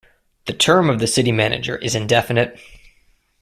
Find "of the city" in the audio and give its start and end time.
0.89-1.31